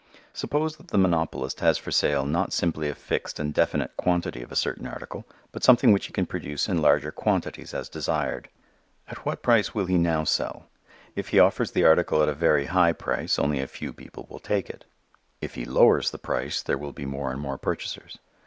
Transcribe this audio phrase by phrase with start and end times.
[0.33, 4.51] Suppose that the monopolist has for sale not simply a fixed and definite quantity of
[4.51, 8.49] a certain article, but something which he can produce in larger quantities as desired.
[9.07, 10.65] At what price will he now sell?
[11.15, 14.39] If he offers the article at a very high price only a few people will
[14.39, 14.85] take it:
[15.39, 18.17] if he lowers the price there will be more and more purchasers.